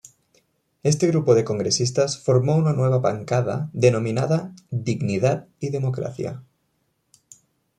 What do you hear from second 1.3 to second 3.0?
de congresistas formó una nueva